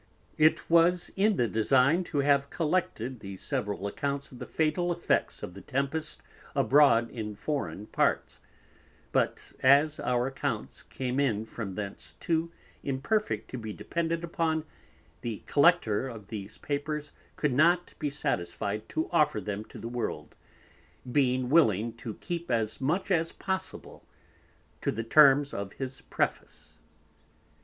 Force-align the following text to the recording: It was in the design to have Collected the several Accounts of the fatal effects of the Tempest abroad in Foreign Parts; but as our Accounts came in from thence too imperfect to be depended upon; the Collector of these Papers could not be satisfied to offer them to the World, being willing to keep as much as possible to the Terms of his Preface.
It 0.39 0.67
was 0.67 1.11
in 1.15 1.37
the 1.37 1.47
design 1.47 2.03
to 2.05 2.21
have 2.25 2.49
Collected 2.49 3.19
the 3.19 3.37
several 3.37 3.85
Accounts 3.85 4.31
of 4.31 4.39
the 4.39 4.47
fatal 4.47 4.91
effects 4.91 5.43
of 5.43 5.53
the 5.53 5.61
Tempest 5.61 6.23
abroad 6.55 7.11
in 7.11 7.35
Foreign 7.35 7.85
Parts; 7.85 8.41
but 9.11 9.53
as 9.61 9.99
our 9.99 10.25
Accounts 10.25 10.81
came 10.81 11.19
in 11.19 11.45
from 11.45 11.75
thence 11.75 12.13
too 12.13 12.51
imperfect 12.81 13.47
to 13.51 13.59
be 13.59 13.73
depended 13.73 14.23
upon; 14.23 14.63
the 15.21 15.43
Collector 15.45 16.07
of 16.07 16.29
these 16.29 16.57
Papers 16.57 17.11
could 17.35 17.53
not 17.53 17.93
be 17.99 18.09
satisfied 18.09 18.89
to 18.89 19.07
offer 19.11 19.39
them 19.39 19.63
to 19.65 19.77
the 19.77 19.87
World, 19.87 20.33
being 21.11 21.47
willing 21.47 21.93
to 21.97 22.15
keep 22.15 22.49
as 22.49 22.81
much 22.81 23.11
as 23.11 23.31
possible 23.31 24.03
to 24.81 24.91
the 24.91 25.03
Terms 25.03 25.53
of 25.53 25.73
his 25.73 26.01
Preface. 26.09 26.79